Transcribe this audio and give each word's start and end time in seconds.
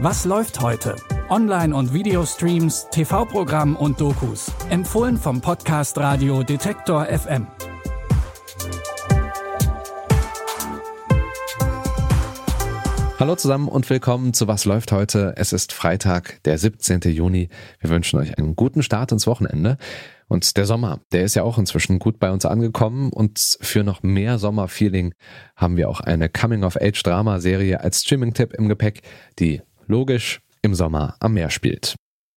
Was 0.00 0.24
läuft 0.24 0.60
heute? 0.60 0.94
Online- 1.28 1.74
und 1.74 1.92
Videostreams, 1.92 2.86
TV-Programm 2.92 3.74
und 3.74 4.00
Dokus. 4.00 4.52
Empfohlen 4.70 5.16
vom 5.16 5.40
Podcast 5.40 5.98
Radio 5.98 6.44
Detektor 6.44 7.06
FM. 7.06 7.48
Hallo 13.18 13.34
zusammen 13.34 13.66
und 13.66 13.90
willkommen 13.90 14.34
zu 14.34 14.46
Was 14.46 14.64
läuft 14.66 14.92
heute? 14.92 15.34
Es 15.36 15.52
ist 15.52 15.72
Freitag, 15.72 16.40
der 16.44 16.58
17. 16.58 17.00
Juni. 17.00 17.48
Wir 17.80 17.90
wünschen 17.90 18.20
euch 18.20 18.38
einen 18.38 18.54
guten 18.54 18.84
Start 18.84 19.10
ins 19.10 19.26
Wochenende. 19.26 19.78
Und 20.28 20.56
der 20.56 20.66
Sommer, 20.66 21.00
der 21.10 21.24
ist 21.24 21.34
ja 21.34 21.42
auch 21.42 21.58
inzwischen 21.58 21.98
gut 21.98 22.20
bei 22.20 22.30
uns 22.30 22.44
angekommen 22.44 23.10
und 23.12 23.58
für 23.60 23.82
noch 23.82 24.04
mehr 24.04 24.38
Sommerfeeling 24.38 25.14
haben 25.56 25.76
wir 25.76 25.88
auch 25.88 26.00
eine 26.00 26.28
Coming-of-Age-Drama-Serie 26.28 27.80
als 27.80 28.02
Streaming-Tipp 28.02 28.52
im 28.52 28.68
Gepäck, 28.68 29.02
die 29.40 29.62
logisch 29.88 30.40
im 30.62 30.74
Sommer 30.74 31.16
am 31.20 31.34
Meer 31.34 31.50
spielt. 31.50 31.96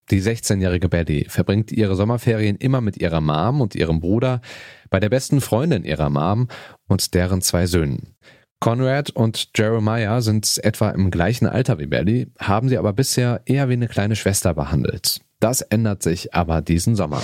Die 0.09 0.21
16-jährige 0.21 0.89
Betty 0.89 1.25
verbringt 1.29 1.71
ihre 1.71 1.95
Sommerferien 1.95 2.57
immer 2.57 2.81
mit 2.81 2.97
ihrer 2.97 3.21
Mom 3.21 3.61
und 3.61 3.75
ihrem 3.75 3.99
Bruder, 3.99 4.41
bei 4.89 4.99
der 4.99 5.09
besten 5.09 5.39
Freundin 5.39 5.85
ihrer 5.85 6.09
Mom 6.09 6.47
und 6.87 7.13
deren 7.13 7.41
zwei 7.41 7.65
Söhnen. 7.65 8.15
Conrad 8.59 9.09
und 9.09 9.49
Jeremiah 9.55 10.21
sind 10.21 10.59
etwa 10.63 10.89
im 10.91 11.09
gleichen 11.09 11.47
Alter 11.47 11.79
wie 11.79 11.87
Betty, 11.87 12.27
haben 12.39 12.69
sie 12.69 12.77
aber 12.77 12.93
bisher 12.93 13.41
eher 13.45 13.69
wie 13.69 13.73
eine 13.73 13.87
kleine 13.87 14.15
Schwester 14.15 14.53
behandelt. 14.53 15.21
Das 15.39 15.61
ändert 15.61 16.03
sich 16.03 16.33
aber 16.35 16.61
diesen 16.61 16.95
Sommer. 16.95 17.21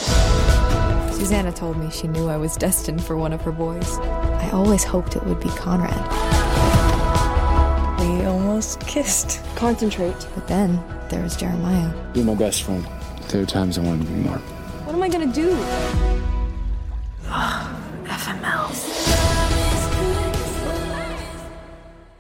Susanna 1.12 1.52
told 1.52 1.78
me 1.78 1.91
she 1.91 2.08
knew 2.08 2.30
I 2.30 2.38
was 2.39 2.58
destined 2.58 3.02
for 3.02 3.17
one 3.17 3.36
of 3.36 3.44
her 3.44 3.52
boys. 3.52 4.00
I 4.41 4.50
always 4.52 4.84
hoped 4.84 5.16
it 5.16 5.23
would 5.25 5.39
be 5.39 5.50
Conrad. 5.50 5.94
We 8.00 8.25
almost 8.57 8.79
kissed. 8.88 9.39
Concentrate. 9.55 10.27
But 10.33 10.47
then 10.47 10.83
there 11.09 11.22
was 11.22 11.36
Jeremiah. 11.36 11.94
You're 12.16 12.25
my 12.25 12.33
best 12.33 12.64
friend. 12.64 12.83
There 13.30 13.44
are 13.44 13.45
times 13.45 13.77
I 13.77 13.81
want 13.81 14.02
to 14.02 14.08
be 14.08 14.16
more. 14.16 14.38
What 14.86 14.95
am 14.95 15.03
I 15.03 15.09
gonna 15.09 15.31
do? 15.31 15.55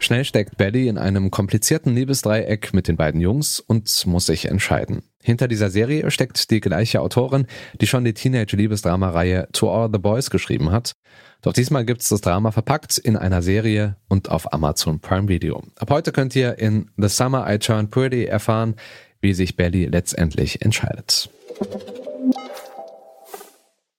Schnell 0.07 0.23
steckt 0.23 0.55
Betty 0.55 0.87
in 0.87 0.97
einem 0.97 1.31
komplizierten 1.31 1.93
Liebesdreieck 1.93 2.73
mit 2.73 2.87
den 2.87 2.95
beiden 2.95 3.19
Jungs 3.19 3.59
und 3.59 4.05
muss 4.05 4.27
sich 4.27 4.45
entscheiden. 4.45 5.03
Hinter 5.21 5.49
dieser 5.49 5.69
Serie 5.69 6.09
steckt 6.11 6.49
die 6.49 6.61
gleiche 6.61 7.01
Autorin, 7.01 7.45
die 7.81 7.87
schon 7.87 8.05
die 8.05 8.13
Teenage-Liebesdrama-Reihe 8.13 9.49
To 9.51 9.69
All 9.69 9.89
the 9.91 9.99
Boys 9.99 10.29
geschrieben 10.29 10.71
hat. 10.71 10.93
Doch 11.41 11.51
diesmal 11.51 11.83
gibt's 11.83 12.07
das 12.07 12.21
Drama 12.21 12.51
verpackt 12.51 12.97
in 12.97 13.17
einer 13.17 13.41
Serie 13.41 13.97
und 14.07 14.31
auf 14.31 14.53
Amazon 14.53 15.01
Prime 15.01 15.27
Video. 15.27 15.61
Ab 15.77 15.89
heute 15.89 16.13
könnt 16.13 16.33
ihr 16.37 16.57
in 16.57 16.89
The 16.95 17.09
Summer 17.09 17.45
I 17.53 17.59
Turned 17.59 17.91
Pretty 17.91 18.23
erfahren, 18.23 18.75
wie 19.19 19.33
sich 19.33 19.57
Betty 19.57 19.87
letztendlich 19.87 20.61
entscheidet. 20.61 21.29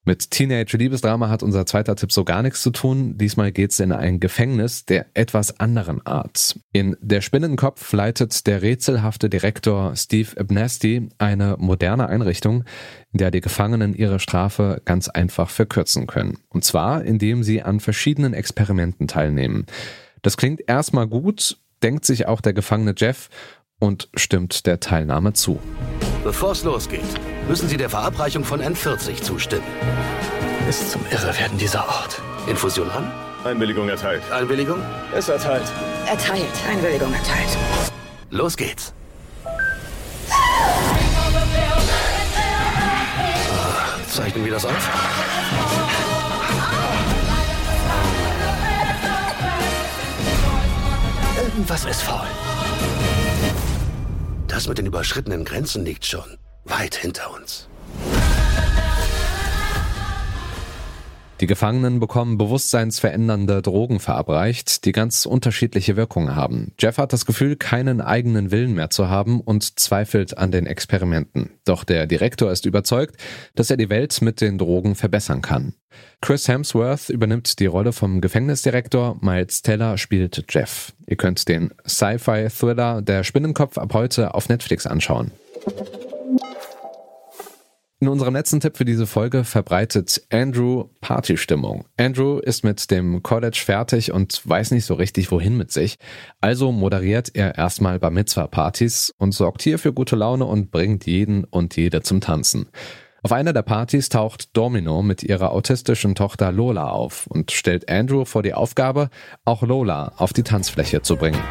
Mit 0.09 0.31
Teenage-Liebesdrama 0.31 1.29
hat 1.29 1.43
unser 1.43 1.67
zweiter 1.67 1.95
Tipp 1.95 2.13
so 2.13 2.25
gar 2.25 2.41
nichts 2.41 2.63
zu 2.63 2.71
tun. 2.71 3.19
Diesmal 3.19 3.53
geht's 3.53 3.79
in 3.79 3.93
ein 3.93 4.21
Gefängnis 4.21 4.87
der 4.87 5.05
etwas 5.13 5.61
anderen 5.61 6.01
Art. 6.07 6.59
In 6.73 6.97
Der 7.03 7.21
Spinnenkopf 7.21 7.93
leitet 7.93 8.47
der 8.47 8.63
rätselhafte 8.63 9.29
Direktor 9.29 9.95
Steve 9.97 10.41
Abnesti 10.41 11.11
eine 11.19 11.57
moderne 11.59 12.09
Einrichtung, 12.09 12.65
in 13.13 13.19
der 13.19 13.31
die 13.31 13.43
Gefangenen 13.43 13.93
ihre 13.93 14.19
Strafe 14.19 14.81
ganz 14.87 15.11
einfach 15.11 15.51
verkürzen 15.51 16.07
können. 16.07 16.39
Und 16.49 16.65
zwar, 16.65 17.05
indem 17.05 17.43
sie 17.43 17.61
an 17.61 17.79
verschiedenen 17.79 18.33
Experimenten 18.33 19.09
teilnehmen. 19.09 19.67
Das 20.23 20.39
klingt 20.39 20.63
erstmal 20.67 21.07
gut, 21.07 21.59
denkt 21.83 22.07
sich 22.07 22.27
auch 22.27 22.41
der 22.41 22.55
Gefangene 22.55 22.95
Jeff 22.97 23.29
und 23.79 24.09
stimmt 24.15 24.67
der 24.67 24.81
Teilnahme 24.81 25.33
zu. 25.33 25.59
Bevor 26.25 26.53
es 26.53 26.65
losgeht, 26.65 27.05
müssen 27.49 27.69
Sie 27.69 27.77
der 27.77 27.91
Verabreichung 27.91 28.45
von 28.45 28.61
N40 28.61 29.23
zustimmen. 29.23 29.65
Ist 30.69 30.91
zum 30.91 31.01
Irrewerden 31.11 31.57
dieser 31.59 31.87
Ort. 31.89 32.21
Infusion 32.47 32.91
an? 32.91 33.11
Einwilligung 33.45 33.89
erteilt. 33.89 34.23
Einwilligung? 34.33 34.79
Es 35.15 35.29
erteilt. 35.29 35.65
Erteilt. 36.07 36.45
Einwilligung 36.69 37.13
erteilt. 37.15 37.57
Los 38.31 38.57
geht's. 38.57 38.93
Ah, 43.51 43.97
Zeichnen 44.09 44.45
wir 44.45 44.53
das 44.53 44.65
auf? 44.67 44.91
Irgendwas 51.43 51.85
ist 51.85 52.03
faul. 52.03 52.27
Das 54.59 54.67
mit 54.67 54.79
den 54.79 54.87
überschrittenen 54.87 55.45
Grenzen 55.45 55.85
liegt 55.85 56.05
schon 56.05 56.37
weit 56.65 56.97
hinter 56.97 57.33
uns. 57.33 57.69
Die 61.41 61.47
Gefangenen 61.47 62.01
bekommen 62.01 62.37
bewusstseinsverändernde 62.37 63.63
Drogen 63.63 64.01
verabreicht, 64.01 64.85
die 64.85 64.91
ganz 64.91 65.25
unterschiedliche 65.25 65.97
Wirkungen 65.97 66.35
haben. 66.35 66.73
Jeff 66.81 66.99
hat 66.99 67.13
das 67.13 67.27
Gefühl, 67.27 67.55
keinen 67.55 68.01
eigenen 68.01 68.51
Willen 68.51 68.75
mehr 68.75 68.91
zu 68.91 69.09
haben 69.09 69.41
und 69.41 69.79
zweifelt 69.79 70.37
an 70.37 70.51
den 70.51 70.67
Experimenten. 70.67 71.51
Doch 71.65 71.85
der 71.85 72.09
Direktor 72.09 72.51
ist 72.51 72.67
überzeugt, 72.67 73.17
dass 73.55 73.71
er 73.71 73.77
die 73.77 73.89
Welt 73.89 74.21
mit 74.21 74.41
den 74.41 74.59
Drogen 74.59 74.97
verbessern 74.97 75.41
kann. 75.41 75.75
Chris 76.21 76.49
Hemsworth 76.49 77.09
übernimmt 77.09 77.61
die 77.61 77.67
Rolle 77.67 77.93
vom 77.93 78.21
Gefängnisdirektor, 78.21 79.17
Miles 79.21 79.63
Teller 79.63 79.97
spielt 79.97 80.45
Jeff. 80.49 80.93
Ihr 81.07 81.17
könnt 81.17 81.49
den 81.49 81.71
Sci-Fi-Thriller 81.87 83.01
Der 83.03 83.23
Spinnenkopf 83.23 83.79
ab 83.79 83.95
heute 83.95 84.35
auf 84.35 84.49
Netflix 84.49 84.89
anschauen. 84.89 85.31
In 88.01 88.07
unserem 88.07 88.35
letzten 88.35 88.61
Tipp 88.61 88.77
für 88.77 88.85
diese 88.85 89.09
Folge 89.09 89.43
verbreitet 89.43 90.23
Andrew 90.31 90.85
Partystimmung. 91.01 91.85
Andrew 91.97 92.39
ist 92.39 92.63
mit 92.63 92.93
dem 92.93 93.25
College 93.25 93.61
fertig 93.65 94.13
und 94.13 94.41
weiß 94.49 94.71
nicht 94.71 94.85
so 94.85 94.95
richtig 94.95 95.33
wohin 95.33 95.57
mit 95.57 95.73
sich. 95.73 95.97
Also 96.41 96.71
moderiert 96.71 97.35
er 97.35 97.59
erstmal 97.59 97.99
Bar 97.99 98.13
Mitzvah 98.13 98.47
Partys 98.47 99.13
und 99.19 99.33
sorgt 99.33 99.63
hier 99.63 99.81
für 99.81 99.93
gute 99.93 100.15
Laune 100.15 100.45
und 100.45 100.71
bringt 100.71 101.07
jeden 101.07 101.43
und 101.43 101.77
jede 101.77 102.03
zum 102.03 102.21
Tanzen. 102.21 102.69
Auf 103.25 103.33
einer 103.33 103.53
der 103.53 103.63
Partys 103.63 104.09
taucht 104.09 104.57
Domino 104.57 105.03
mit 105.03 105.25
ihrer 105.25 105.51
autistischen 105.51 106.15
Tochter 106.15 106.53
Lola 106.53 106.91
auf 106.91 107.27
und 107.27 107.51
stellt 107.51 107.91
Andrew 107.91 108.25
vor 108.25 108.45
die 108.45 108.55
Aufgabe, 108.55 109.11
auch 109.45 109.65
Lola 109.65 110.13
auf 110.19 110.33
die 110.33 110.45
Tanzfläche 110.45 111.03
zu 111.03 111.17
bringen. 111.17 111.43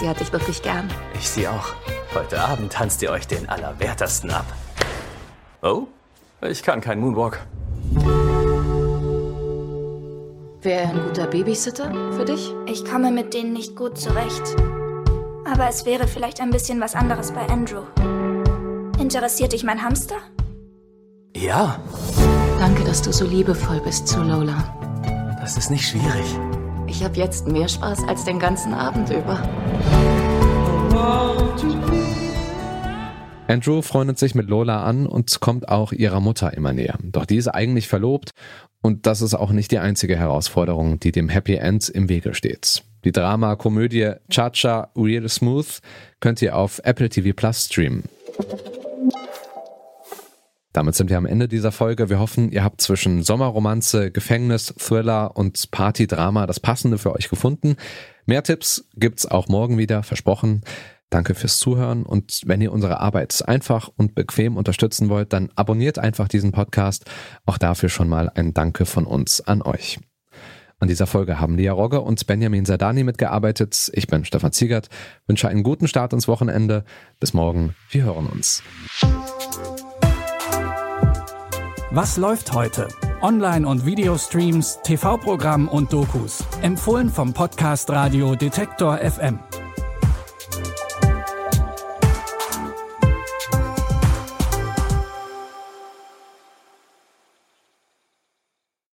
Sie 0.00 0.08
hat 0.08 0.18
dich 0.18 0.32
wirklich 0.32 0.62
gern. 0.62 0.88
Ich 1.12 1.28
sie 1.28 1.46
auch. 1.46 1.74
Heute 2.14 2.40
Abend 2.40 2.72
tanzt 2.72 3.02
ihr 3.02 3.10
euch 3.10 3.26
den 3.26 3.48
Allerwertesten 3.48 4.30
ab. 4.30 4.46
Oh, 5.62 5.86
ich 6.42 6.62
kann 6.62 6.80
keinen 6.80 7.00
Moonwalk. 7.02 7.40
Wäre 10.62 10.80
er 10.82 10.90
ein 10.90 11.02
guter 11.06 11.26
Babysitter 11.26 11.90
für 12.12 12.24
dich? 12.24 12.52
Ich 12.66 12.84
komme 12.84 13.10
mit 13.10 13.32
denen 13.34 13.52
nicht 13.52 13.76
gut 13.76 13.98
zurecht. 13.98 14.42
Aber 15.50 15.68
es 15.68 15.86
wäre 15.86 16.06
vielleicht 16.06 16.40
ein 16.40 16.50
bisschen 16.50 16.80
was 16.80 16.94
anderes 16.94 17.32
bei 17.32 17.46
Andrew. 17.48 17.82
Interessiert 18.98 19.52
dich 19.52 19.64
mein 19.64 19.82
Hamster? 19.82 20.16
Ja, 21.34 21.78
Danke, 22.60 22.84
dass 22.84 23.00
du 23.00 23.10
so 23.10 23.24
liebevoll 23.24 23.80
bist 23.80 24.06
zu 24.06 24.20
Lola. 24.22 24.62
das 25.40 25.56
ist 25.56 25.70
nicht 25.70 25.88
schwierig. 25.88 26.38
Ich 26.86 27.02
habe 27.02 27.16
jetzt 27.16 27.46
mehr 27.48 27.68
Spaß 27.68 28.04
als 28.06 28.24
den 28.24 28.38
ganzen 28.38 28.74
Abend 28.74 29.08
über. 29.08 29.42
Andrew 33.50 33.82
freundet 33.82 34.16
sich 34.16 34.36
mit 34.36 34.48
Lola 34.48 34.84
an 34.84 35.06
und 35.06 35.40
kommt 35.40 35.68
auch 35.68 35.90
ihrer 35.90 36.20
Mutter 36.20 36.54
immer 36.54 36.72
näher. 36.72 36.96
Doch 37.02 37.26
die 37.26 37.34
ist 37.34 37.48
eigentlich 37.48 37.88
verlobt 37.88 38.30
und 38.80 39.06
das 39.06 39.22
ist 39.22 39.34
auch 39.34 39.50
nicht 39.50 39.72
die 39.72 39.80
einzige 39.80 40.16
Herausforderung, 40.16 41.00
die 41.00 41.10
dem 41.10 41.28
Happy 41.28 41.56
End 41.56 41.88
im 41.88 42.08
Wege 42.08 42.34
steht. 42.34 42.84
Die 43.02 43.10
Drama-Komödie 43.10 44.12
Cha-Cha 44.30 44.92
Real 44.94 45.28
Smooth 45.28 45.80
könnt 46.20 46.40
ihr 46.42 46.54
auf 46.54 46.80
Apple 46.84 47.08
TV 47.08 47.34
Plus 47.34 47.64
streamen. 47.64 48.04
Damit 50.72 50.94
sind 50.94 51.10
wir 51.10 51.18
am 51.18 51.26
Ende 51.26 51.48
dieser 51.48 51.72
Folge. 51.72 52.08
Wir 52.08 52.20
hoffen, 52.20 52.52
ihr 52.52 52.62
habt 52.62 52.80
zwischen 52.80 53.24
Sommerromanze, 53.24 54.12
Gefängnis, 54.12 54.72
Thriller 54.78 55.36
und 55.36 55.72
Partydrama 55.72 56.46
das 56.46 56.60
Passende 56.60 56.98
für 56.98 57.12
euch 57.12 57.28
gefunden. 57.28 57.74
Mehr 58.26 58.44
Tipps 58.44 58.86
gibt's 58.94 59.26
auch 59.26 59.48
morgen 59.48 59.76
wieder, 59.76 60.04
versprochen. 60.04 60.62
Danke 61.10 61.34
fürs 61.34 61.58
Zuhören 61.58 62.04
und 62.04 62.42
wenn 62.46 62.60
ihr 62.60 62.72
unsere 62.72 63.00
Arbeit 63.00 63.42
einfach 63.46 63.90
und 63.96 64.14
bequem 64.14 64.56
unterstützen 64.56 65.08
wollt, 65.08 65.32
dann 65.32 65.50
abonniert 65.56 65.98
einfach 65.98 66.28
diesen 66.28 66.52
Podcast. 66.52 67.04
Auch 67.46 67.58
dafür 67.58 67.88
schon 67.88 68.08
mal 68.08 68.30
ein 68.34 68.54
Danke 68.54 68.86
von 68.86 69.06
uns 69.06 69.40
an 69.40 69.60
euch. 69.62 69.98
An 70.78 70.88
dieser 70.88 71.06
Folge 71.06 71.38
haben 71.38 71.56
Lia 71.56 71.72
Rogge 71.72 72.00
und 72.00 72.26
Benjamin 72.26 72.64
Sadani 72.64 73.04
mitgearbeitet. 73.04 73.90
Ich 73.92 74.06
bin 74.06 74.24
Stefan 74.24 74.52
Ziegert, 74.52 74.88
wünsche 75.26 75.48
einen 75.48 75.62
guten 75.62 75.88
Start 75.88 76.14
ins 76.14 76.26
Wochenende. 76.26 76.84
Bis 77.18 77.34
morgen, 77.34 77.74
wir 77.90 78.04
hören 78.04 78.26
uns. 78.26 78.62
Was 81.90 82.16
läuft 82.16 82.54
heute? 82.54 82.88
Online- 83.20 83.66
und 83.66 83.84
Videostreams, 83.84 84.78
TV-Programm 84.84 85.68
und 85.68 85.92
Dokus. 85.92 86.44
Empfohlen 86.62 87.10
vom 87.10 87.34
Podcast 87.34 87.90
Radio 87.90 88.36
Detektor 88.36 88.98
FM. 88.98 89.40